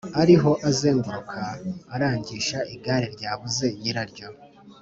[0.21, 1.39] ariho azenguruka
[1.95, 4.29] arangisha igare ryabuze nyiraryo